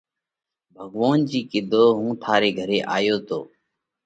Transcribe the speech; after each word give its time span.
ڀڳوونَ 0.75 1.17
جِي 1.29 1.41
ڪِيڌو: 1.51 1.85
هُون 1.97 2.09
ٿاري 2.21 2.51
گھري 2.59 2.79
آيو 2.95 3.17
تو۔ 3.27 3.39